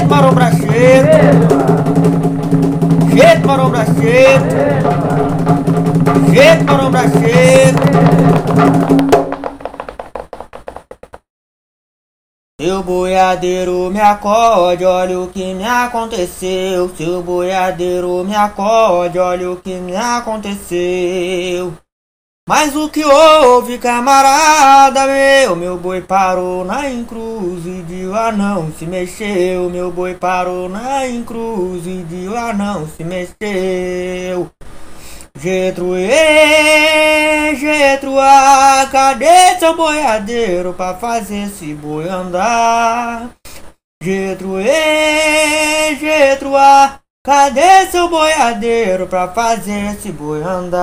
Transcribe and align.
Cheio, 0.00 0.08
marombra 0.08 0.50
cheio. 0.50 1.04
Cheio, 3.10 3.46
marombra 3.46 3.84
cheio. 3.84 4.40
Cheio, 6.32 6.64
marombra 6.64 7.02
cheio. 7.10 7.74
Seu 12.60 12.82
boiadeiro 12.82 13.90
me 13.90 14.00
acorde, 14.00 14.84
olha 14.84 15.20
o 15.20 15.28
que 15.28 15.52
me 15.54 15.66
aconteceu. 15.66 16.90
Seu 16.96 17.22
boiadeiro 17.22 18.24
me 18.24 18.34
acorde, 18.34 19.18
olha 19.18 19.50
o 19.50 19.56
que 19.56 19.74
me 19.74 19.96
aconteceu. 19.96 21.74
Mas 22.48 22.74
o 22.74 22.88
que 22.88 23.04
houve, 23.04 23.78
camarada 23.78 25.06
meu? 25.06 25.54
Meu 25.54 25.76
boi 25.76 26.00
parou 26.00 26.64
na 26.64 26.80
lá 28.06 28.32
não 28.32 28.72
se 28.72 28.84
mexeu. 28.86 29.70
Meu 29.70 29.92
boi 29.92 30.14
parou 30.14 30.68
na 30.68 31.04
lá 32.28 32.52
não 32.52 32.88
se 32.88 33.04
mexeu. 33.04 34.50
Getro, 35.38 35.96
e 35.96 37.54
Getro, 37.54 38.18
ah, 38.18 38.86
cadê 38.90 39.56
seu 39.58 39.76
boiadeiro 39.76 40.74
pra 40.74 40.94
fazer 40.94 41.44
esse 41.44 41.72
boi 41.72 42.08
andar? 42.08 43.30
Getro, 44.02 44.60
e 44.60 45.94
Getro, 45.96 46.56
ah, 46.56 47.00
cadê 47.22 47.86
seu 47.90 48.08
boiadeiro 48.08 49.06
pra 49.06 49.28
fazer 49.28 49.92
esse 49.92 50.10
boi 50.10 50.42
andar? 50.42 50.78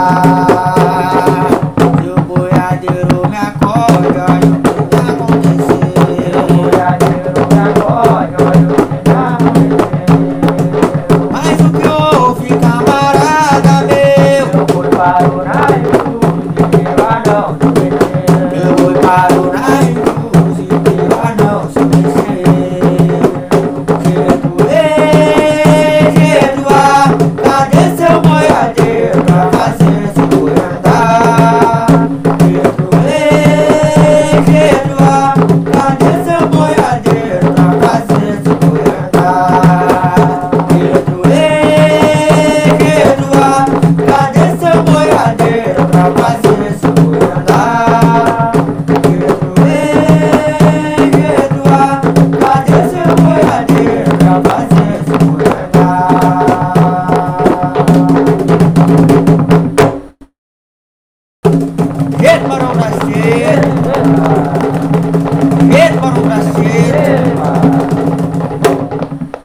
Música 0.00 0.39
Marão 62.50 62.74
Nascer. 62.74 64.29